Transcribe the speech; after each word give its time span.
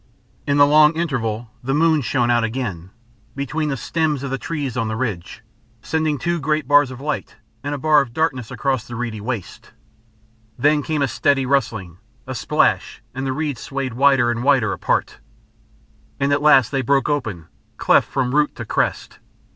In 0.47 0.57
the 0.57 0.65
long 0.65 0.95
interval 0.95 1.51
the 1.63 1.75
moon 1.75 2.01
shone 2.01 2.31
out 2.31 2.43
again, 2.43 2.89
between 3.35 3.69
the 3.69 3.77
stems 3.77 4.23
of 4.23 4.31
the 4.31 4.39
trees 4.39 4.75
on 4.75 4.87
the 4.87 4.95
ridge, 4.95 5.43
sending 5.83 6.17
two 6.17 6.39
great 6.39 6.67
bars 6.67 6.89
of 6.89 6.99
light 6.99 7.35
and 7.63 7.75
a 7.75 7.77
bar 7.77 8.01
of 8.01 8.11
darkness 8.11 8.49
across 8.49 8.83
the 8.87 8.95
reedy 8.95 9.21
waste. 9.21 9.73
Then 10.57 10.81
came 10.81 11.03
a 11.03 11.07
steady 11.07 11.45
rustling, 11.45 11.99
a 12.25 12.33
splash, 12.33 13.03
and 13.13 13.27
the 13.27 13.31
reeds 13.31 13.61
swayed 13.61 13.93
wider 13.93 14.31
and 14.31 14.43
wider 14.43 14.73
apart. 14.73 15.19
And 16.19 16.33
at 16.33 16.41
last 16.41 16.71
they 16.71 16.81
broke 16.81 17.07
open, 17.07 17.45
cleft 17.77 18.07
from 18.09 18.33
root 18.33 18.55
to 18.55 18.65
crest.... 18.65 19.19